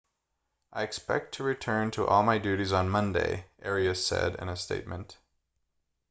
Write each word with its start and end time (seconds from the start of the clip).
i 0.73 0.81
expect 0.81 1.31
to 1.35 1.43
return 1.43 1.91
to 1.91 2.07
all 2.07 2.23
my 2.23 2.39
duties 2.39 2.71
on 2.71 2.89
monday 2.89 3.45
arias 3.63 4.03
said 4.03 4.33
in 4.37 4.49
a 4.49 4.55
statement 4.55 5.19